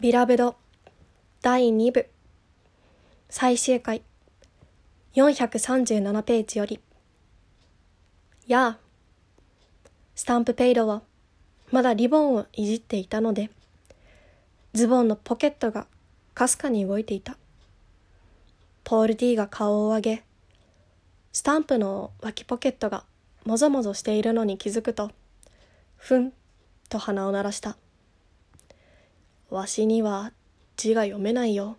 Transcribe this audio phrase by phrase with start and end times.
[0.00, 0.54] ビラブド
[1.42, 2.08] 第2部。
[3.28, 4.04] 最終回。
[5.16, 6.78] 437ページより。
[8.46, 8.78] やあ
[10.14, 11.02] スタンプペイドは
[11.72, 13.50] まだリボンをいじっていたので
[14.72, 15.88] ズボンのポケットが
[16.32, 17.36] かすかに動いていた。
[18.84, 20.24] ポール D が顔を上げ
[21.32, 23.02] スタンプの脇ポケットが
[23.44, 25.10] もぞもぞしているのに気づくと
[25.96, 26.32] ふん
[26.88, 27.76] と鼻を鳴らした。
[29.50, 30.32] わしには
[30.76, 31.78] 字が読めないよ。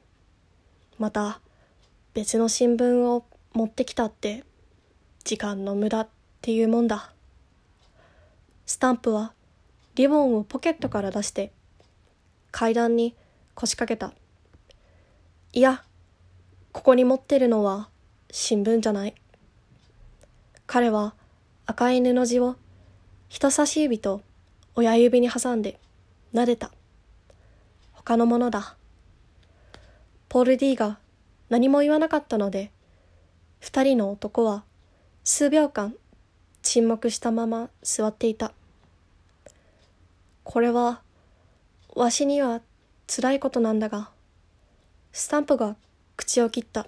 [0.97, 1.39] また
[2.13, 4.43] 別の新聞を持ってきたって
[5.23, 6.09] 時間の無駄っ
[6.41, 7.13] ていうもんだ。
[8.65, 9.33] スタンプは
[9.95, 11.51] リボンをポケットから出して
[12.51, 13.15] 階段に
[13.53, 14.13] 腰掛けた。
[15.53, 15.83] いや、
[16.71, 17.89] ここに持ってるのは
[18.31, 19.13] 新聞じゃない。
[20.65, 21.13] 彼は
[21.67, 22.55] 赤い布地を
[23.27, 24.21] 人差し指と
[24.75, 25.79] 親指に挟んで
[26.33, 26.71] 撫でた。
[28.03, 28.77] 他のものだ。
[30.29, 30.99] ポール D が
[31.49, 32.71] 何も言わなかったので、
[33.59, 34.63] 二人の男は
[35.25, 35.93] 数秒間
[36.61, 38.53] 沈黙したまま座っていた。
[40.45, 41.01] これは、
[41.93, 42.61] わしには
[43.05, 44.11] 辛いことなんだが、
[45.11, 45.75] スタンプが
[46.15, 46.87] 口を切った。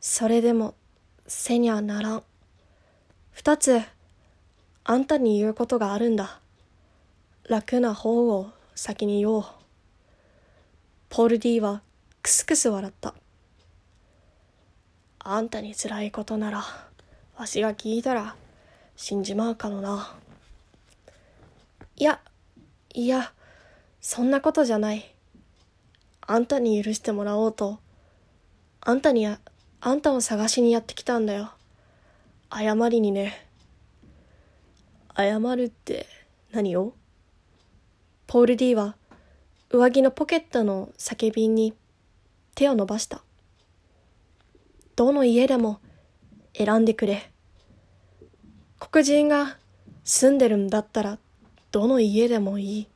[0.00, 0.74] それでも、
[1.26, 2.22] せにゃならん。
[3.30, 3.82] 二つ、
[4.84, 6.40] あんたに言うことがあるんだ。
[7.46, 9.55] 楽な方を先に言おう。
[11.08, 11.82] ポール D は
[12.22, 13.14] クスクス笑った。
[15.18, 16.64] あんたに辛いことなら、
[17.36, 18.36] わしが聞いたら
[18.96, 20.14] 死んじまうかのな。
[21.96, 22.20] いや、
[22.92, 23.32] いや、
[24.00, 25.12] そんなことじゃない。
[26.20, 27.78] あんたに許してもらおうと、
[28.80, 29.38] あんたにあ
[29.86, 31.52] んたを探しにやってきたんだよ。
[32.52, 33.46] 謝りにね。
[35.16, 36.06] 謝るって
[36.52, 36.94] 何を？
[38.26, 38.96] ポール D は
[39.68, 41.74] 上着のポケットの酒瓶に
[42.54, 43.22] 手を伸ばした。
[44.94, 45.80] どの家でも
[46.56, 47.30] 選んでくれ。
[48.78, 49.58] 黒人が
[50.04, 51.18] 住んでるんだったら
[51.72, 52.88] どの家でもいい。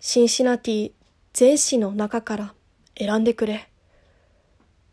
[0.00, 0.92] シンシナティ
[1.34, 2.54] 全市の中から
[2.98, 3.68] 選んでくれ。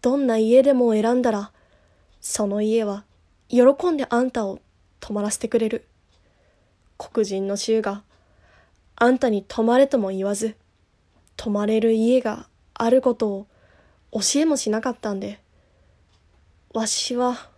[0.01, 1.51] どんな家でも選んだら、
[2.19, 3.05] その家は
[3.47, 4.59] 喜んであんたを
[4.99, 5.87] 泊まらせてくれる。
[6.97, 8.03] 黒人の州が
[9.01, 10.57] あんたに泊まれとも言わず、
[11.37, 13.47] 泊まれる家があることを
[14.11, 15.39] 教えもしなかったんで、
[16.73, 17.49] わしは、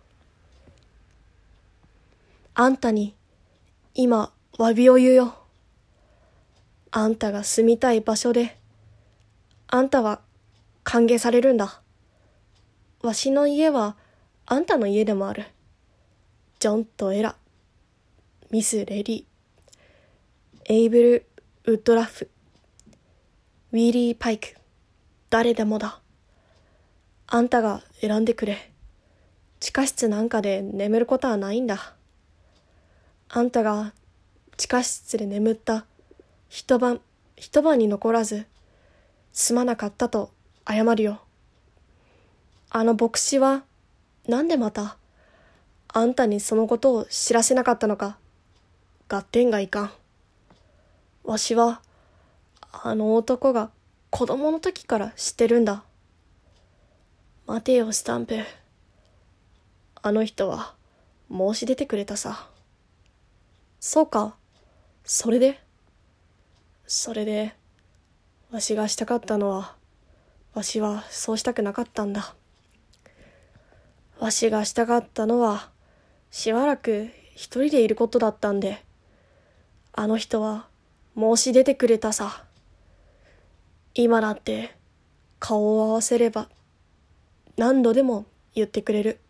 [2.54, 3.16] あんたに
[3.94, 5.34] 今詫びを言うよ。
[6.92, 8.56] あんたが住みたい場所で、
[9.66, 10.20] あんたは
[10.84, 11.80] 歓迎されるんだ。
[13.02, 13.96] わしの家は
[14.46, 15.46] あんたの家でもある。
[16.60, 17.34] ジョンとエラ、
[18.52, 19.24] ミス・レディ、
[20.66, 21.26] エイブル・
[21.64, 22.28] ウッドラフ、
[23.70, 24.56] ウィリー・パイク、
[25.30, 26.00] 誰でもだ。
[27.28, 28.72] あんたが選んでくれ。
[29.60, 31.94] 地下室なんかで眠ることはないんだ。
[33.28, 33.92] あんたが
[34.56, 35.86] 地下室で眠った
[36.48, 37.00] 一晩、
[37.36, 38.44] 一晩に残らず、
[39.32, 40.32] すまなかったと
[40.68, 41.22] 謝るよ。
[42.70, 43.62] あの牧師は、
[44.26, 44.96] なんでまた、
[45.86, 48.18] あんたにそのことを知らせなかったのか、
[49.08, 49.92] 合点がいかん。
[51.24, 51.80] わしは、
[52.72, 53.70] あの男が
[54.10, 55.84] 子供の時から知ってるんだ。
[57.46, 58.38] 待てよ、スタンプ。
[60.02, 60.74] あの人は
[61.30, 62.48] 申し出てくれたさ。
[63.78, 64.34] そうか。
[65.04, 65.60] それで？
[66.86, 67.54] それで、
[68.50, 69.76] わしがしたかったのは、
[70.54, 72.34] わしはそうしたくなかったんだ。
[74.18, 75.70] わしがしたかったのは、
[76.30, 78.84] しばらく一人でいることだったんで、
[79.92, 80.66] あの人は
[81.16, 82.44] 申し出てくれたさ。
[83.94, 84.74] 今だって
[85.38, 86.48] 顔を合わせれば
[87.56, 88.24] 何度でも
[88.54, 89.20] 言ってくれる。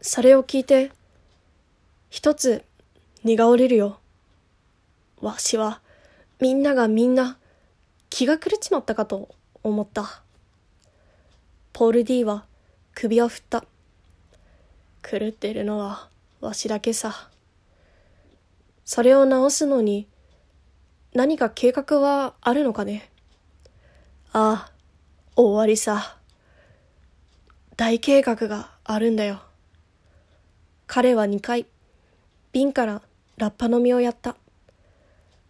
[0.00, 0.92] それを聞いて
[2.10, 2.64] 一つ
[3.24, 3.98] 荷が折れるよ。
[5.20, 5.80] わしは
[6.40, 7.38] みんながみんな
[8.10, 10.22] 気が狂っちまったかと思った。
[11.72, 12.44] ポール D は
[12.94, 13.64] 首を振った。
[15.02, 16.08] 狂ってるのは
[16.40, 17.30] わしだけさ。
[18.88, 20.08] それを直すのに、
[21.12, 23.10] 何か計画はあるのかね？
[24.32, 24.72] ああ、
[25.36, 26.16] 終わりさ。
[27.76, 29.42] 大計画があるんだよ。
[30.86, 31.66] 彼は2回、
[32.52, 33.02] 瓶から
[33.36, 34.36] ラッパ飲みをやった。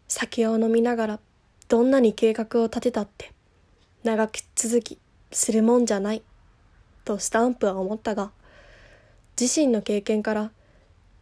[0.09, 1.21] 酒を飲みながら、
[1.69, 3.33] どんなに計画を立てたって、
[4.03, 4.99] 長く続き
[5.31, 6.25] するもんじゃない、
[7.05, 8.33] とスタンプは思ったが、
[9.41, 10.51] 自身の経験から、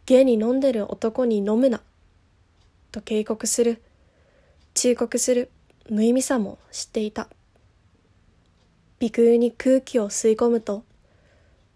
[0.07, 1.79] 芸に飲んでる男に飲むな、
[2.97, 3.81] と警告する
[4.73, 5.51] 忠告する
[5.89, 7.29] 無意味さも知っていた。
[8.99, 10.83] 鼻腔に空気を吸い込むと、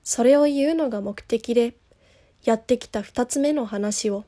[0.04, 1.76] それを言うのが目的で
[2.44, 4.26] やってきた二つ目の話を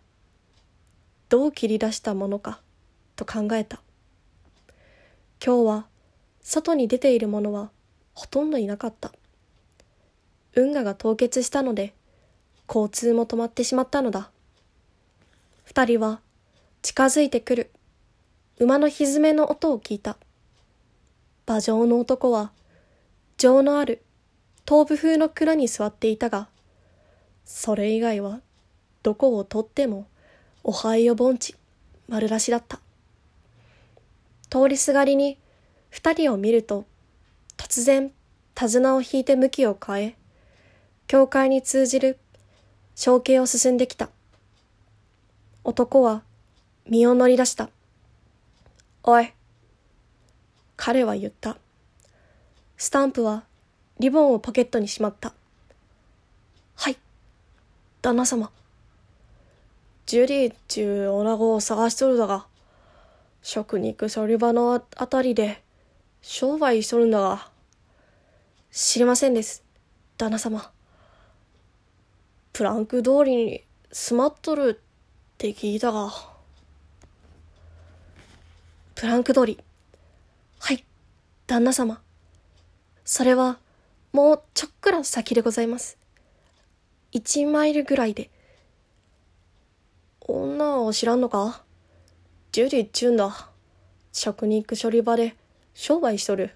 [1.30, 2.62] どう切り出したものか
[3.16, 3.82] と考えた。
[5.44, 5.88] 今日は
[6.42, 7.72] 外に出ている者は
[8.14, 9.12] ほとんどいなかった。
[10.56, 11.96] 運河が凍結したので
[12.68, 14.30] 交通も止まってしまったのだ。
[15.64, 16.20] 二人は
[16.84, 17.72] 近づいてくる
[18.60, 20.18] 馬の蹄の音を聞いた。
[21.48, 22.52] 馬上の男は
[23.38, 24.04] 情のある
[24.68, 26.50] 東部風の蔵に座っていたが、
[27.46, 28.42] それ以外は
[29.02, 30.08] どこをとっても
[30.62, 31.56] おはよ盆地
[32.10, 32.82] 丸出しだった。
[34.50, 35.38] 通りすがりに
[35.90, 36.86] 二人を見ると、
[37.56, 38.12] 突然
[38.56, 40.16] 手綱を引いて向きを変え、
[41.08, 42.20] 教会に通じる
[42.94, 44.10] 小径を進んできた。
[45.64, 46.24] 男は
[46.88, 47.70] 身を乗り出した。
[49.04, 49.34] おい。
[50.76, 51.58] 彼は言った。
[52.78, 53.44] スタンプは
[54.00, 55.34] リボンをポケットにしまった。
[56.76, 56.98] はい。
[58.02, 58.52] 旦那様。
[60.06, 62.46] ジュリーっちゅう女子を探しとるだが、
[63.42, 65.64] 食肉処理場のあたりで
[66.22, 67.50] 商売しとるんだが。
[68.72, 69.64] 知りませんです、
[70.18, 70.70] 旦那様。
[72.52, 76.33] プランク通りに住まっとるって聞いたが。
[79.04, 79.60] プランク通り。
[80.60, 80.86] はい、
[81.46, 82.02] 旦那様。
[83.04, 83.60] それは、
[84.14, 85.98] もうちょっくら先でございます。
[87.12, 88.30] 一マイルぐらいで。
[90.22, 91.64] 女を知らんのか？
[92.54, 93.50] ジュリっちゅうんだ。
[94.14, 95.36] 食肉処理場で
[95.74, 96.56] 商売しとる。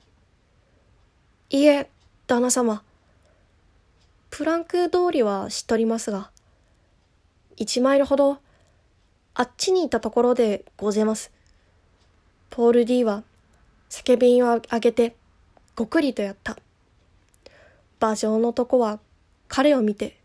[1.49, 1.89] いえ、
[2.27, 2.81] 旦那様。
[4.29, 6.31] プランク通りは知っとりますが、
[7.57, 8.38] 一マイルほど、
[9.33, 11.35] あっちにいたところでごぜます。
[12.49, 13.23] ポール D は、
[13.89, 15.15] 酒瓶をあげて、
[15.75, 16.57] ごくりとやった。
[17.99, 18.99] 馬上の男は
[19.47, 20.17] 彼を見て、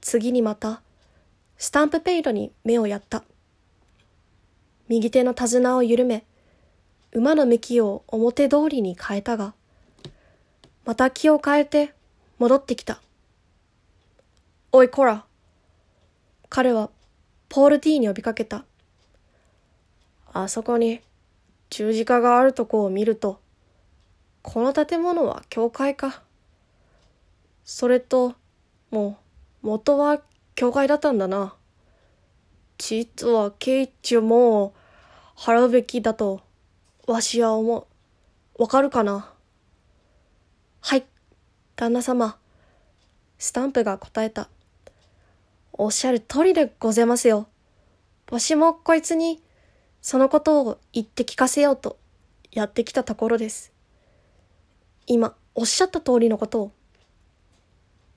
[0.00, 0.82] 次にまた、
[1.56, 3.24] スタンプペイドに目をやった。
[4.88, 6.24] 右手の手綱を緩め、
[7.12, 9.54] 馬の向きを表通りに変えたが、
[10.84, 11.92] また気を変えて
[12.38, 13.00] 戻ってきた。
[14.72, 15.24] おいこら。
[16.48, 16.90] 彼は
[17.48, 18.64] ポール D に呼びかけた。
[20.32, 21.00] あそこに
[21.70, 23.40] 十字架があるとこを見ると、
[24.42, 26.22] この建物は教会か。
[27.64, 28.34] それと、
[28.90, 29.18] も
[29.62, 30.22] う、元は
[30.54, 31.54] 教会だったんだな。
[32.78, 34.72] 実はケイチュも
[35.36, 36.40] 払うべきだと、
[37.06, 37.86] わしは思
[38.56, 38.62] う。
[38.62, 39.32] わかるかな？
[40.80, 41.04] はい、
[41.76, 42.38] 旦那様。
[43.36, 44.48] スタンプが答えた。
[45.72, 47.48] おっしゃる通りでございますよ。
[48.30, 49.42] わしもこいつに、
[50.00, 51.98] そのことを言って聞かせようと、
[52.52, 53.72] やってきたところです。
[55.06, 56.72] 今、おっしゃった通りのことを。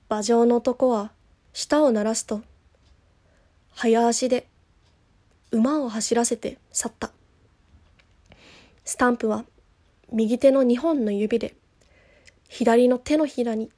[0.08, 1.10] 馬上の男は
[1.52, 2.42] 舌を鳴らすと、
[3.70, 4.46] 早足で
[5.50, 7.10] 馬を走らせて去った。
[8.84, 9.44] スタンプは
[10.12, 11.54] 右手の2本の指で
[12.48, 13.70] 左の手のひらに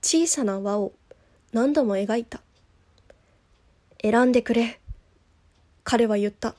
[0.00, 0.92] 小さな輪を
[1.52, 2.40] 何度も描いた。
[4.00, 4.80] 選んでくれ。
[5.84, 6.54] 彼は言った。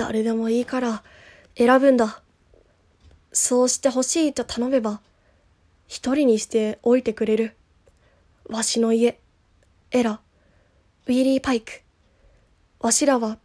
[0.00, 1.02] 誰でもいいから
[1.58, 2.22] 選ぶんだ。
[3.32, 5.02] そうしてほしいと頼めば
[5.88, 7.54] 一人にしておいてくれる。
[8.48, 9.20] わしの家、
[9.90, 10.20] エラ、
[11.06, 11.82] ウィリー・パイク。
[12.80, 13.36] わしらは、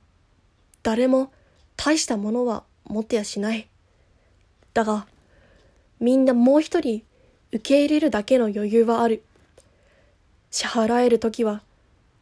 [0.81, 1.33] 誰も
[1.75, 3.67] 大したものは持ってやしない。
[4.73, 5.07] だが、
[5.99, 7.03] みんなもう一人
[7.51, 9.23] 受け入れるだけの余裕はある。
[10.51, 11.63] 支払えるときは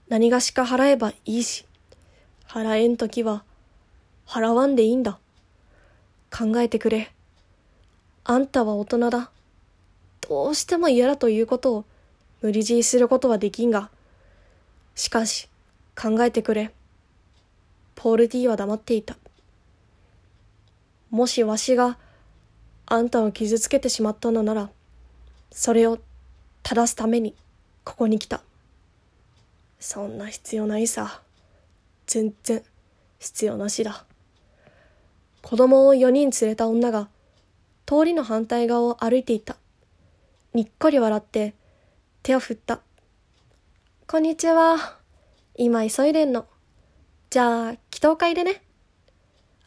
[0.10, 1.68] 何がしか払えばいいし、
[2.48, 3.44] 払えんときは
[4.28, 5.20] 払わんでいいんだ。
[6.32, 7.12] 考えてくれ。
[8.24, 9.30] あんたは大人だ。
[10.22, 11.86] どうしても嫌だということを
[12.42, 13.90] 無理強いすることはできんが。
[14.96, 15.50] しかし、
[15.96, 16.72] 考えてくれ。
[17.96, 19.18] ポール D は黙っていた。
[21.10, 21.98] もしわしが
[22.86, 24.70] あんたを傷つけてしまったのなら、
[25.52, 26.00] それを
[26.64, 27.36] 正すために
[27.84, 28.42] ここに来た。
[29.80, 31.22] そんな必要ないさ。
[32.08, 32.64] 全然
[33.20, 34.06] 必要なしだ。
[35.44, 37.10] 子供を4人連れた女が
[37.86, 39.58] 通りの反対側を歩いていた。
[40.54, 41.54] にっこり笑って
[42.24, 42.80] 手を振った。
[44.08, 45.00] こんにちは。
[45.56, 46.46] 今急いでんの。
[47.30, 48.64] じゃあ、祈祷会でね。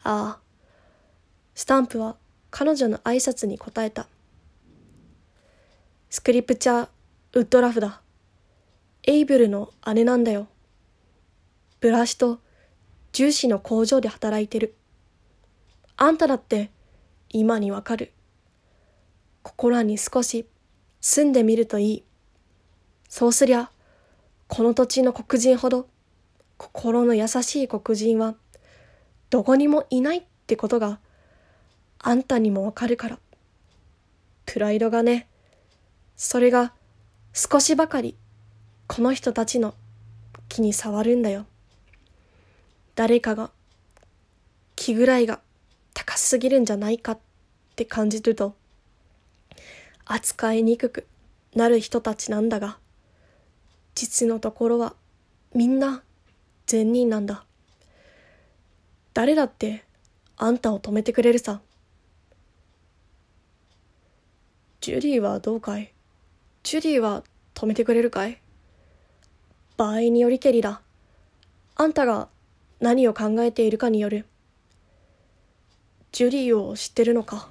[0.01, 0.47] ああ。
[1.53, 2.17] スタンプは
[2.49, 4.07] 彼女の挨拶に答えた。
[6.09, 6.89] スクリプチャー・
[7.33, 8.01] ウッドラフだ。
[9.03, 10.47] エイブルの姉なんだよ。
[11.79, 12.39] ブラシと
[13.11, 14.73] 重視の工場で働いてる。
[15.99, 16.69] あんただって
[17.29, 18.13] 今にわかる。
[19.41, 20.47] ここらに少し
[21.01, 22.03] 住んでみるといい。
[23.09, 23.71] そうすりゃ、
[24.47, 25.87] この土地の黒人ほど
[26.57, 28.35] 心の優しい黒人は
[29.31, 30.99] どこにもいないってことが
[31.99, 33.19] あんたにもわかるから。
[34.45, 35.27] プライドがね、
[36.15, 36.73] それが
[37.33, 38.15] 少しばかり
[38.85, 39.73] この人たちの
[40.47, 41.47] 気に障るんだよ。
[42.93, 43.49] 誰かが
[44.75, 45.41] 気ぐらいが
[45.99, 47.19] 高すぎるんじゃないかっ
[47.75, 48.53] て感じると
[50.05, 51.07] 扱いにくく
[51.55, 52.77] なる人たちなんだが
[53.95, 54.93] 実のところは
[55.55, 56.03] みんな
[56.67, 57.45] 善人なんだ。
[59.15, 59.85] 誰だって
[60.37, 61.61] あんたを止めてくれるさ。
[64.81, 65.91] ジュリーはどうかい？
[66.61, 67.23] ジュリーは
[67.55, 68.39] 止めてくれるかい？
[69.77, 70.81] 場合によりけりだ。
[71.75, 72.27] あんたが
[72.79, 74.27] 何を考えているかによる。
[76.17, 77.47] ジュリーを知ってるのか？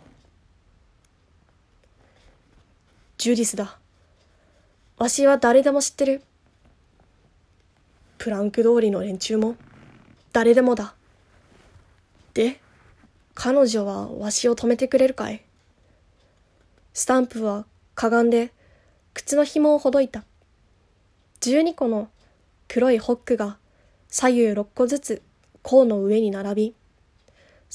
[3.17, 3.79] ジュディスだ。
[4.99, 6.23] わしは誰でも知ってる。
[8.19, 9.55] プランク通りの連中も
[10.33, 10.97] 誰でもだ。
[12.35, 12.61] で、
[13.37, 15.45] 彼女はわしを止めてくれるかい？
[16.93, 18.53] スタンプはかがんで
[19.15, 20.25] 靴の紐をほどいた。
[21.39, 22.09] 十二個の
[22.67, 23.59] 黒いホックが
[24.09, 25.23] 左右六個ずつ
[25.63, 26.75] 甲の上に並び、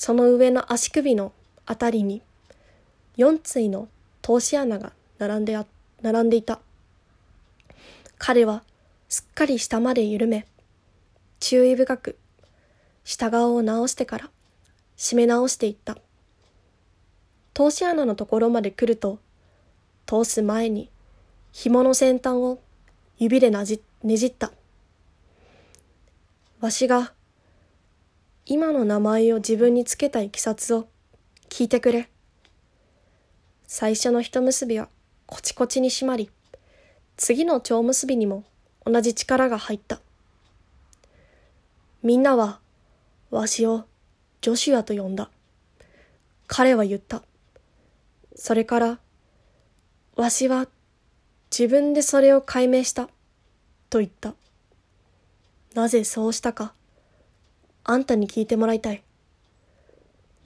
[0.03, 1.31] その上の足首の
[1.67, 2.24] あたりに
[3.17, 3.88] 四対の
[4.24, 5.67] 通し穴が並んであ、
[6.01, 6.60] 並んでいた。
[8.17, 8.63] 彼は
[9.10, 10.48] すっかり下まで緩め、
[11.39, 12.17] 注意深く
[13.03, 14.31] 下側を直してから
[14.98, 16.00] 締め直していった。
[17.53, 19.20] 通し穴のところまで来ると、
[20.08, 20.89] 通す前に
[21.51, 22.60] 紐の先端を
[23.20, 24.51] 指でなじねじった。
[26.60, 27.13] わしが
[28.45, 30.88] 今の名前を自分につけたいきさつを
[31.50, 32.10] 聞いてくれ。
[33.67, 34.89] 最初の一結びは
[35.27, 36.29] コチコチに締まり、
[37.17, 38.43] 次の蝶結びにも
[38.86, 40.01] 同じ力が入った。
[42.03, 42.60] みんなは、
[43.29, 43.86] わしを
[44.41, 45.29] ジョシュアと呼んだ。
[46.48, 47.21] 彼は言った。
[48.36, 49.00] それから、
[50.15, 50.67] わしは
[51.51, 53.07] 自分でそれを解明した。
[53.89, 54.33] と言った。
[55.75, 56.74] なぜそうしたか、
[57.83, 59.03] あんたに聞いてもらいたい。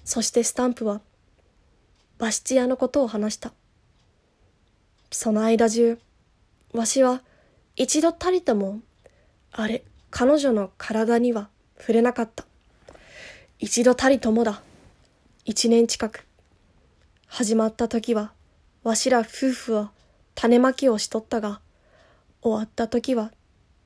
[0.03, 1.01] そしてスタンプは、
[2.17, 3.53] バシチ屋のことを話した。
[5.11, 5.99] その間中、
[6.73, 7.21] わしは
[7.75, 8.79] 一度たりとも、
[9.51, 12.45] あれ、彼女の体には触れなかった。
[13.59, 14.61] 一度たりともだ。
[15.43, 16.25] 一年近く。
[17.27, 18.31] 始まった時は、
[18.83, 19.91] わしら夫婦は
[20.35, 21.59] 種まきをしとったが、
[22.41, 23.31] 終わった時は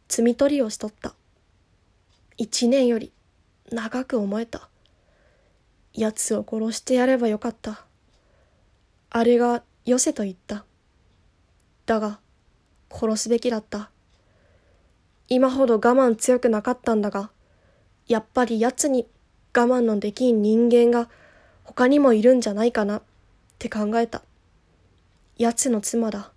[0.08, 1.16] 摘み取りをしとった。
[2.38, 3.12] 一年より
[3.72, 4.70] 長く思えた。
[5.94, 7.86] 奴を殺してやればよかった。
[9.10, 10.66] あれがよせと言った。
[11.86, 12.20] だが、
[12.92, 13.90] 殺すべきだった。
[15.28, 17.32] 今ほど我慢強くなかったんだが、
[18.08, 19.08] やっぱり奴に
[19.56, 21.10] 我慢のできん人間が
[21.64, 23.02] 他にもいるんじゃないかなっ
[23.60, 24.24] て考えた。
[25.38, 26.32] 奴の妻だ。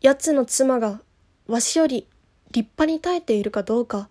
[0.00, 1.00] 奴の妻が
[1.46, 2.06] わしより
[2.52, 4.08] 立派に耐えているかどうか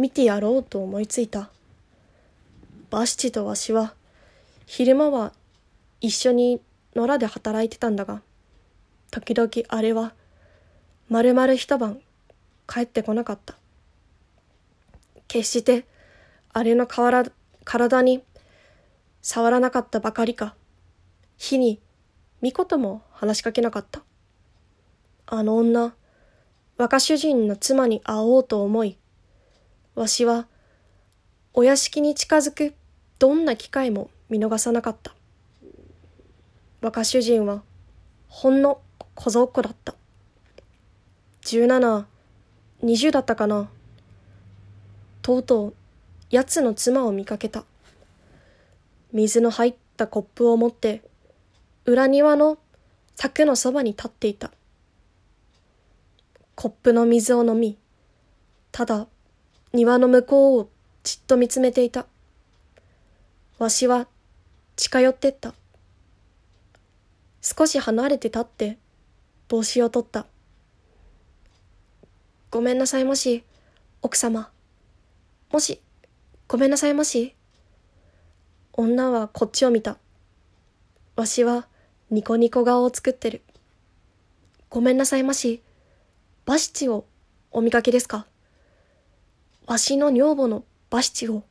[0.00, 1.50] 見てやろうと思いついた。
[2.88, 3.92] バシチとわしは
[4.64, 5.34] 昼間は
[6.00, 6.58] 一緒に
[6.96, 8.22] 野良で働いてたんだが、
[9.10, 10.14] 時々あれは
[11.10, 12.00] 丸々一晩
[12.66, 13.56] 帰ってこなかった。
[15.28, 15.84] 決して
[16.54, 18.22] あれの体に
[19.20, 20.54] 触らなかったばかりか、
[21.36, 21.78] 火に
[22.40, 24.00] 見事も話しかけなかった。
[25.26, 25.92] あの女、
[26.78, 28.96] 若主人の妻に会おうと思い、
[29.94, 30.46] わしは
[31.52, 32.74] お屋敷に近づく
[33.18, 35.14] どんな機会も見逃さなかった。
[36.80, 37.62] 若主人は
[38.28, 38.80] ほんの
[39.14, 39.94] 小僧っ子だった。
[41.42, 42.04] 17、
[42.82, 43.68] 20だったかな。
[45.22, 45.74] とうとう、
[46.30, 47.64] 奴の妻を見かけた。
[49.12, 51.02] 水の入ったコップを持って、
[51.84, 52.58] 裏庭の
[53.16, 54.52] 柵のそばに立っていた。
[56.54, 57.76] コップの水を飲み、
[58.70, 59.06] ただ
[59.72, 60.68] 庭の向こうを
[61.04, 62.06] じっと見つめていた。
[63.58, 64.08] わしは
[64.76, 65.54] 近寄ってった。
[67.40, 68.78] 少し離れて立って
[69.48, 70.26] 帽子を取った。
[72.50, 73.44] ごめんなさいもし、
[74.02, 74.50] 奥様。
[75.52, 75.80] もし、
[76.48, 77.34] ごめんなさいもし。
[78.72, 79.98] 女はこっちを見た。
[81.14, 81.68] わしは
[82.10, 83.42] ニコニコ顔を作ってる。
[84.68, 85.62] ごめんなさいまし。
[86.44, 87.04] バシチを
[87.52, 88.26] お見かけですか？
[89.66, 91.42] わしの女房のバシチを。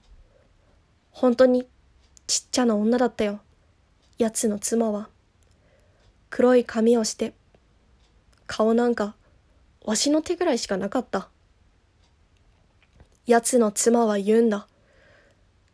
[1.12, 1.68] 本当に
[2.28, 3.40] ちっちゃな女だったよ。
[4.18, 5.10] 奴の妻は。
[6.30, 7.34] 黒い髪をして、
[8.48, 9.16] 顔なんか、
[9.86, 11.30] わしの手ぐらいしかなかった。
[13.26, 14.68] 奴の妻は言うんだ。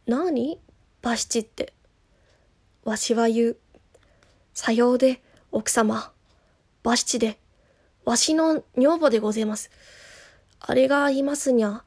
[0.06, 0.60] なに
[1.01, 1.74] バシチって。
[2.84, 3.58] わしは言う。
[4.54, 6.12] さようで、奥様。
[6.84, 7.39] バシチで、
[8.04, 9.72] わしの女房でございます。
[10.60, 11.85] あれがいますにゃ、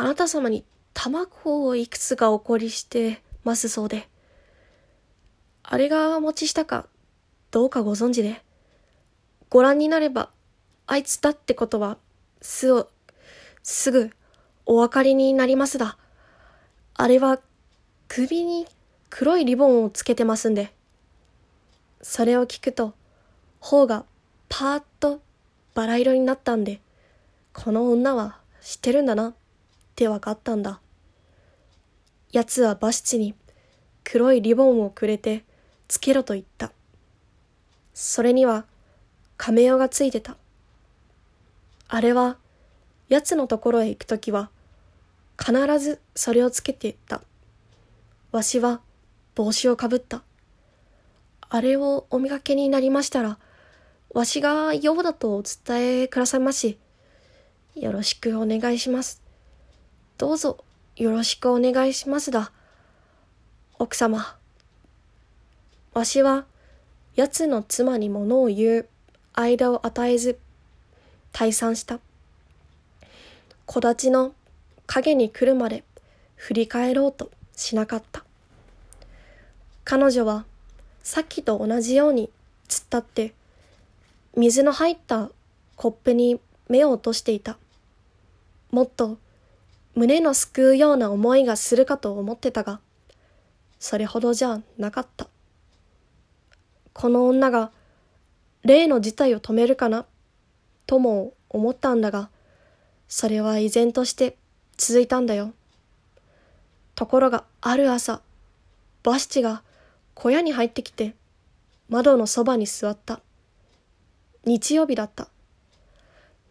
[0.00, 0.64] あなた様に
[0.94, 4.08] 卵をいくつかおこりしてますそうで。
[5.64, 6.86] あれがお持ちしたか、
[7.50, 8.40] どうかご存知で。
[9.50, 10.30] ご覧になれば、
[10.86, 11.98] あいつだってことは、
[12.40, 12.88] すを、
[13.64, 14.12] すぐ、
[14.66, 15.98] お分かりになりますだ。
[16.94, 17.40] あれは、
[18.06, 18.68] 首に
[19.10, 20.72] 黒いリボンをつけてますんで。
[22.02, 22.94] それを聞くと、
[23.58, 24.04] 頬が
[24.48, 25.20] パーッと
[25.74, 26.80] バラ色になったんで、
[27.52, 29.34] この女は知ってるんだな
[29.98, 30.80] ってわかったんだ。
[32.30, 33.34] 奴はバシチに
[34.04, 35.42] 黒いリボンをくれて
[35.88, 36.70] つけろと言った。
[37.94, 38.64] それには
[39.36, 40.36] 亀オがついてた。
[41.88, 42.36] あれは
[43.08, 44.50] 奴のところへ行くときは
[45.36, 47.22] 必ずそれをつけていった。
[48.30, 48.80] わしは
[49.34, 50.22] 帽子をかぶった。
[51.40, 53.36] あれをお見かけになりましたら、
[54.10, 56.78] わしがようだとお伝えくださいまし。
[57.74, 59.27] よろしくお願いします。
[60.18, 60.64] どうぞ
[60.96, 62.50] よろしくお願いしますだ。
[63.78, 64.36] 奥様。
[65.94, 66.44] わしは、
[67.14, 68.88] 奴の妻に物を言う
[69.34, 70.40] 間を与えず、
[71.32, 72.00] 退散した。
[73.64, 74.34] 木立の
[74.86, 75.84] 影に来るまで
[76.34, 78.24] 振り返ろうとしなかった。
[79.84, 80.44] 彼女は、
[81.04, 82.28] さっきと同じように
[82.66, 83.34] 突っ立って、
[84.36, 85.30] 水の入った
[85.76, 87.56] コップに目を落としていた。
[88.72, 89.16] もっと
[89.98, 92.78] 胸のすくうような思いがするかと思ってたが、
[93.80, 95.26] それほどじゃなかった。
[96.92, 97.72] この女が
[98.62, 100.06] 例の事態を止めるかな、
[100.86, 102.30] とも思ったんだが、
[103.08, 104.36] それは依然として
[104.76, 105.52] 続いたんだよ。
[106.94, 108.22] ところがある朝、
[109.02, 109.64] バシチが
[110.14, 111.16] 小屋に入ってきて、
[111.88, 113.20] 窓のそばに座った。
[114.44, 115.26] 日曜日だった。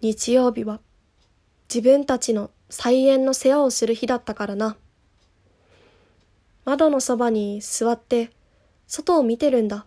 [0.01, 0.81] 日曜日は
[1.73, 4.75] 自分たちの菜園の世話をする日だったからな。
[6.65, 8.29] 窓のそばに座って
[8.87, 9.85] 外を見てるんだ。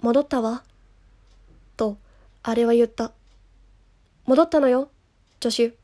[0.00, 0.64] 戻ったわ。
[1.76, 1.96] と、
[2.42, 3.12] あれは言った。
[4.26, 4.90] 戻ったのよ、
[5.42, 5.76] 助手。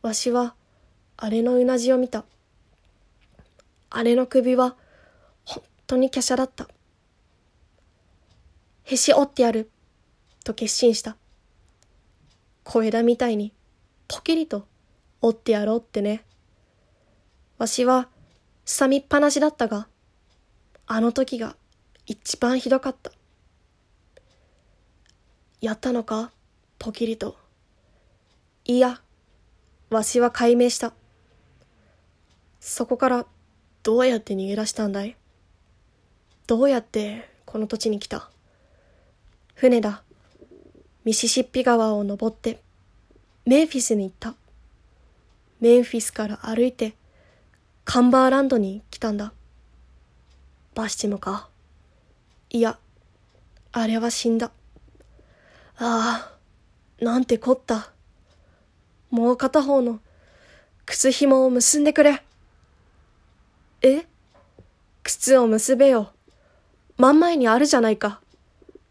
[0.00, 0.54] わしは、
[1.18, 2.24] あれのうなじを見た。
[3.90, 4.76] あれの首は、
[5.44, 6.68] 本当に華奢だった。
[8.84, 9.70] へし折ってやる、
[10.44, 11.16] と決心した。
[12.64, 13.52] 小枝みたいに
[14.08, 14.66] ポキリと
[15.20, 16.24] 折ってやろうってね。
[17.58, 18.08] わしは、
[18.64, 19.88] すさみっぱなしだったが、
[20.86, 21.56] あの時が
[22.06, 23.10] 一番ひどかった。
[25.60, 26.30] やったのか
[26.78, 27.36] ポキリと。
[28.64, 29.00] いや、
[29.90, 30.92] わしは解明した。
[32.60, 33.26] そこから
[33.82, 35.16] どうやって逃げ出したんだい？
[36.46, 38.30] どうやってこの土地に来た？
[39.54, 40.02] 船だ。
[41.04, 42.60] ミシシッピ川を登って
[43.46, 44.34] メンフィスに行った。
[45.60, 46.96] メンフィスから歩いて、
[47.84, 49.32] カンバーランドに来たんだ。
[50.74, 51.48] バシチムか。
[52.50, 52.76] いや、
[53.70, 54.50] あれは死んだ。
[55.78, 56.32] あ
[56.98, 57.92] あ、なんてこった。
[59.10, 60.00] もう片方の
[60.84, 62.24] 靴紐を結んでくれ。
[63.82, 64.06] え？
[65.04, 66.12] 靴を結べよ。
[66.96, 68.20] 真ん前にあるじゃないか。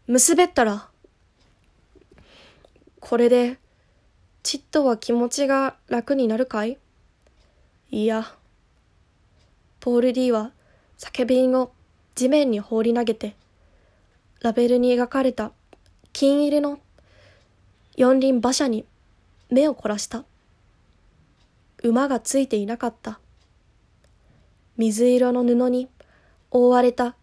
[0.06, 0.88] 結べったら。
[3.00, 3.58] これで
[4.46, 6.78] ちっとは気持ちが楽になるかい？
[7.90, 8.32] いや。
[9.80, 10.52] ポール D は
[10.98, 11.72] 酒瓶を
[12.14, 13.34] 地面に放り投げて、
[14.42, 15.50] ラベルに描かれた
[16.12, 16.78] 金入りの
[17.96, 18.84] 四輪馬車に
[19.50, 20.24] 目を凝らした。
[21.82, 23.18] 馬がついていなかった。
[24.76, 25.88] 水色の布に
[26.52, 27.16] 覆われた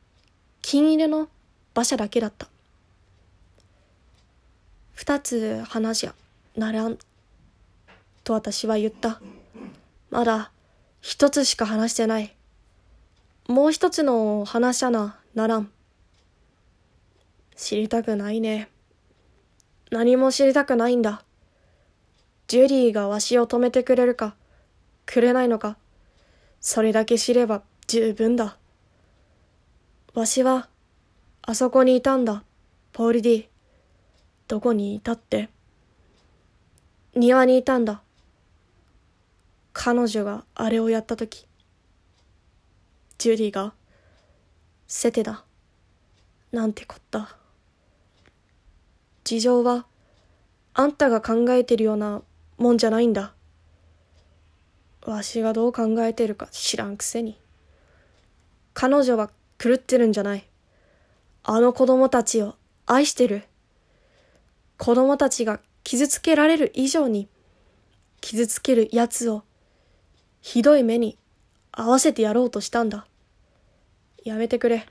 [0.62, 1.29] 金入りの
[1.73, 2.49] 馬車だけだった。
[4.91, 6.15] 二つ話じゃ
[6.57, 6.97] ならん
[8.23, 9.21] と私は言った。
[10.09, 10.51] まだ
[11.01, 12.36] 一つしか話してない。
[13.47, 15.71] もう一つの話しゃな、ならん。
[17.55, 18.69] 知りたくないね。
[19.91, 21.23] 何も知りたくないんだ。
[22.47, 24.36] ジュリーがわしを止めてくれるか、
[25.05, 25.77] くれないのか、
[26.62, 28.57] それだけ知れば十分だ。
[30.13, 30.69] わしは、
[31.41, 32.43] あそこにいたんだ、
[32.91, 33.45] ポール・ディ。
[34.47, 35.49] どこにいたって。
[37.15, 38.02] 庭にいたんだ。
[39.73, 41.47] 彼女があれをやったとき、
[43.17, 43.73] ジュディが、
[44.88, 45.43] セテだ。
[46.51, 47.36] なんてこった。
[49.23, 49.86] 事情は、
[50.75, 52.21] あんたが考えてるような
[52.57, 53.33] もんじゃないんだ。
[55.05, 57.39] わしがどう考えてるか知らんくせに。
[58.73, 60.47] 彼女は狂ってるんじゃない。
[61.43, 62.55] あの子供たちを
[62.86, 63.43] 愛してる。
[64.77, 67.27] 子供たちが傷つけられる以上に、
[68.21, 69.43] 傷つける奴を、
[70.43, 71.17] ひどい目に
[71.71, 73.08] 合わせてやろうとしたんだ。
[74.25, 74.86] やめてくれ。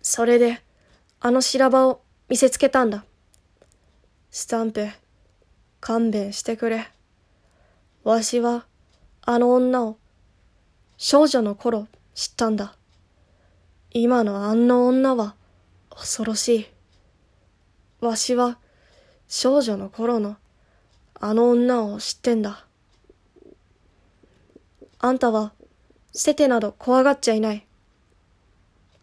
[0.00, 0.62] それで、
[1.18, 3.04] あの修羅場を見せつけたんだ。
[4.30, 4.86] スタンプ、
[5.80, 6.88] 勘弁してくれ。
[8.04, 8.66] わしは、
[9.22, 9.98] あの女を、
[10.96, 12.76] 少女の頃知ったんだ。
[13.90, 15.34] 今のあんな女は、
[15.90, 16.66] 恐ろしい。
[18.00, 18.60] わしは、
[19.26, 20.36] 少女の頃の、
[21.14, 22.67] あの女を知ってんだ。
[25.00, 25.52] あんたは、
[26.12, 27.64] セテなど怖がっちゃいない。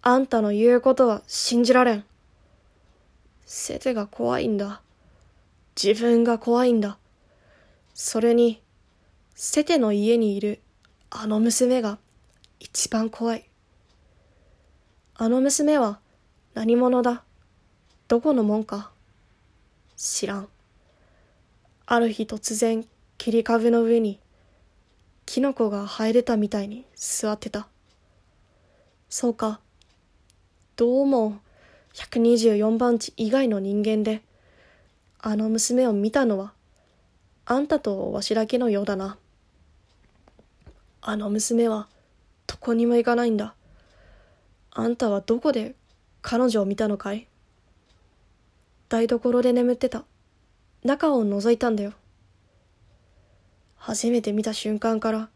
[0.02, 2.04] あんたの言うことは信じられん。
[3.46, 4.82] セテが怖いんだ。
[5.82, 6.98] 自分が怖いんだ。
[7.94, 8.62] それに、
[9.36, 10.60] セテの家にいる
[11.10, 11.98] あの娘が
[12.60, 13.50] 一番怖い。
[15.16, 16.00] あの娘は
[16.56, 17.24] 何者だ？
[18.10, 18.92] どこのもんか？
[19.96, 20.50] 知らん。
[21.86, 22.86] ある日突然
[23.18, 24.20] 切り株の上に
[25.26, 27.68] キノコが生え出たみたいに座ってた。
[29.10, 29.60] そうか。
[30.76, 31.40] どうも、
[31.94, 34.22] 124番地以外の人間で、
[35.20, 36.54] あの娘を見たのは、
[37.46, 39.18] あんたとわしだけのようだな。
[41.02, 41.88] あの娘は、
[42.46, 43.56] どこにも行かないんだ。
[44.72, 45.76] あんたはどこで
[46.22, 47.28] 彼女を見たのかい?
[48.90, 50.06] 台所で眠ってた。
[50.84, 51.94] 中を覗いたんだよ。
[53.88, 55.30] 初めて見た瞬間から、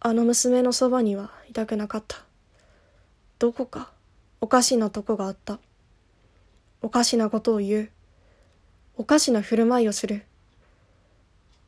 [0.00, 2.18] あの娘のそばにはいたくなかった。
[3.38, 3.90] どこか
[4.42, 5.58] おかしなとこがあった。
[6.82, 7.90] おかしなことを言う。
[8.98, 10.26] おかしな振る舞いをする。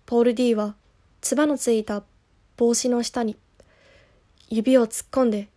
[0.05, 0.75] ポール D は、
[1.23, 2.03] つばのついた
[2.59, 3.39] 帽子の下に、
[4.51, 5.49] 指を突っ込んで、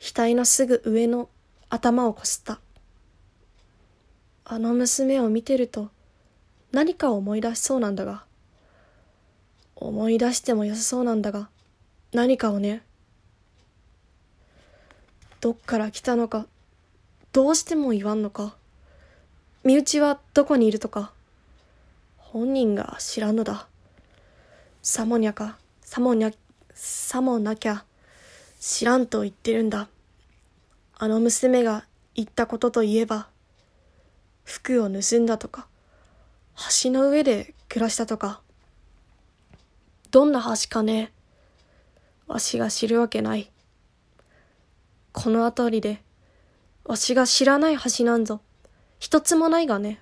[0.00, 1.28] 額のすぐ上の
[1.70, 2.58] 頭をこすった。
[4.46, 5.90] あの娘を見てると、
[6.72, 8.24] 何かを思い出しそうなんだが、
[9.76, 11.48] 思い出しても良さそうなんだが、
[12.12, 12.82] 何かをね、
[15.40, 16.46] どっから来たのか、
[17.32, 18.56] どうしても言わんのか。
[19.64, 21.12] 身内はどこにいるとか。
[22.16, 23.66] 本人が知らんのだ。
[24.82, 26.30] さもにゃか、さもにゃ、
[26.74, 27.84] さもなきゃ、
[28.60, 29.88] 知らんと言ってるんだ。
[30.96, 31.84] あの娘が
[32.14, 33.28] 言ったことといえば、
[34.44, 35.66] 服を盗んだとか、
[36.82, 38.40] 橋の上で暮らしたとか、
[40.14, 41.10] どんな橋かね、
[42.28, 43.50] わしが知るわけない。
[45.10, 46.04] この辺りで、
[46.84, 48.40] わしが知らない橋なんぞ、
[49.00, 50.00] 一つもないがね。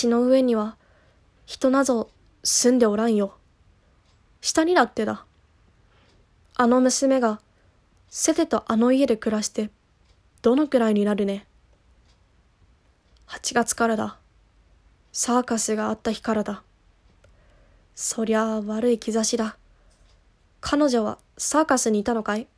[0.00, 0.78] 橋の上には、
[1.44, 2.08] 人なぞ
[2.42, 3.36] 住んでおらんよ。
[4.40, 5.26] 下にだってだ。
[6.56, 7.42] あの娘が、
[8.08, 9.68] セテとあの家で暮らして、
[10.40, 11.46] どのくらいになるね。
[13.26, 14.16] 8月からだ。
[15.12, 16.62] サーカスがあった日からだ。
[17.94, 19.56] そりゃあ悪い兆しだ。
[20.60, 22.48] 彼女はサーカスにいたのかい？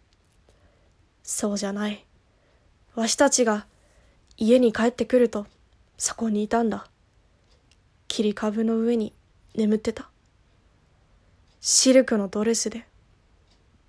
[1.22, 2.04] そうじゃない。
[2.94, 3.66] わしたちが
[4.38, 5.46] 家に帰ってくると
[5.98, 6.86] そこにいたんだ。
[8.08, 9.12] 切り株の上に
[9.54, 10.08] 眠ってた。
[11.60, 12.86] シルクのドレスで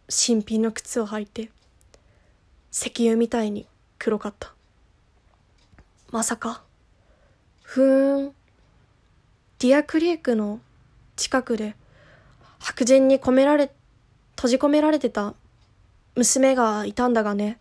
[0.10, 1.51] 新品の靴を履いて
[2.71, 3.67] 石油みたいに
[3.99, 4.53] 黒かった。
[6.12, 6.63] まさか。
[7.62, 8.33] ふーん。
[9.60, 10.60] ディアクリークの
[11.17, 11.75] 近くで
[12.60, 13.69] 白人に込められ、
[14.36, 15.34] 閉じ込められてた
[16.15, 17.60] 娘がいたんだがね、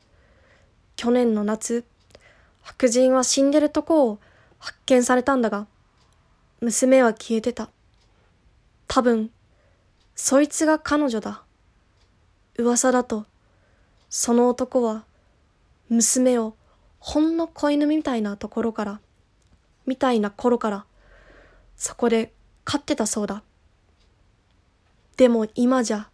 [0.95, 1.85] 去年の夏、
[2.63, 4.19] 白人は死んでるとこを
[4.59, 5.67] 発見されたんだが、
[6.61, 7.71] 娘は消えてた。
[8.89, 9.31] 多分、
[10.15, 11.43] そいつが彼女だ。
[12.59, 13.27] 噂だと、
[14.09, 15.05] その男は、
[15.89, 16.55] 娘を
[16.99, 19.01] ほんの子犬みたいなところから、
[19.87, 20.85] みたいな頃から、
[21.77, 22.33] そこで
[22.67, 23.45] 飼ってたそうだ。
[25.17, 26.09] でも今じゃ、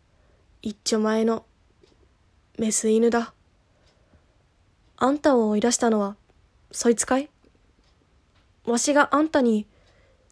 [0.60, 1.44] 一丁前の
[2.58, 3.32] メス犬だ。
[4.98, 6.14] あんたを追い出したのは、
[6.70, 7.30] そいつかい？
[8.66, 9.66] わしがあんたに、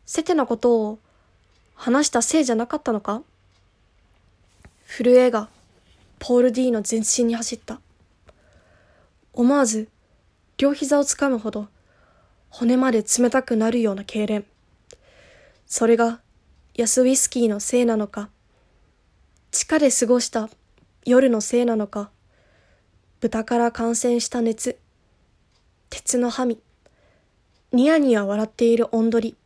[0.05, 0.99] セテのことを
[1.75, 3.23] 話したせいじゃなかったのか？
[4.87, 5.49] 震えが、
[6.19, 7.81] ポール D の全身に走った。
[9.33, 9.89] 思わず、
[10.59, 11.69] 両膝をつかむほど、
[12.51, 14.45] 骨まで冷たくなるような痙攣。
[15.71, 16.21] それが、
[16.75, 18.29] 安ウイスキーのせいなのか、
[19.53, 20.51] 地下で過ごした
[21.07, 22.11] 夜のせいなのか、
[23.21, 24.81] 豚から感染した熱、
[25.89, 26.59] 鉄のハミ、
[27.71, 29.37] ニヤニヤ笑っているおんどり、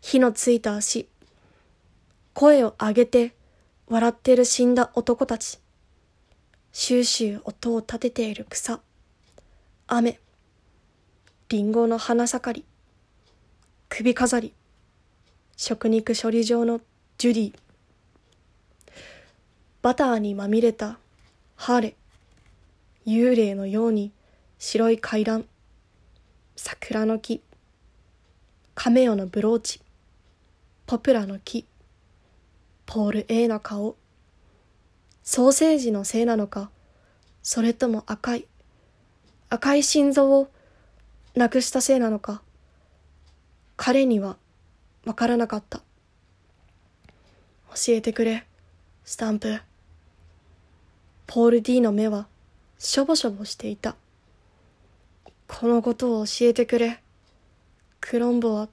[0.00, 1.08] 火のついた足、
[2.34, 3.34] 声を上げて
[3.88, 5.58] 笑ってる死んだ男たち、
[6.70, 8.80] シューシュー音を立てている草、
[9.88, 10.20] 雨、
[11.48, 12.64] リンゴの花盛り、
[13.88, 14.54] 首飾り、
[15.64, 16.80] 食肉処理場の
[17.18, 17.54] ジュディ、
[19.80, 20.98] バターにまみれた
[21.54, 21.94] ハーレ、
[23.06, 24.10] 幽霊のように
[24.58, 25.44] 白い階段、
[26.56, 27.42] 桜の木、
[28.74, 29.80] カメオのブローチ、
[30.84, 31.64] ポプラの木、
[32.84, 33.94] ポール A の顔、
[35.22, 36.70] ソーセージのせいなのか、
[37.40, 38.48] それとも赤い、
[39.48, 40.48] 赤い心臓を
[41.36, 42.42] なくしたせいなのか、
[43.76, 44.41] 彼には
[45.04, 45.78] わからなかった。
[47.74, 48.46] 教えてくれ、
[49.04, 49.60] スタンプ。
[51.26, 52.28] ポール D の目は
[52.78, 53.96] しょぼしょぼしていた。
[55.48, 57.02] このことを教えてくれ。
[58.00, 58.68] クロンボは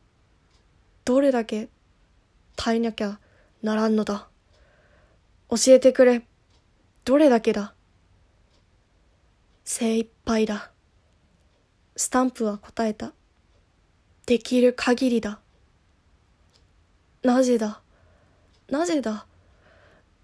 [1.06, 1.70] どれだけ
[2.56, 3.20] 耐えなきゃ
[3.64, 4.28] ならんのだ。
[5.50, 6.24] 教えてくれ。
[7.06, 7.74] どれだけだ。
[9.64, 10.72] 精一杯だ。
[11.96, 13.14] スタンプは答えた。
[14.26, 15.40] できる限りだ。
[17.22, 17.82] なぜだ？
[18.70, 19.26] なぜだ？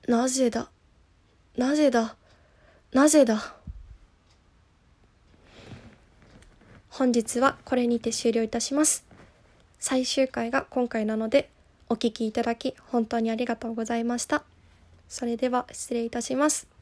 [0.08, 0.69] なぜだ？
[1.58, 2.15] なぜだ？
[2.93, 3.55] なぜだ？
[6.89, 9.05] 本日はこれにて終了いたします。
[9.77, 11.49] 最終回が今回なので、
[11.89, 14.43] お聴きいただき本当にありがとうございました。
[15.10, 16.75] それでは失礼いたします。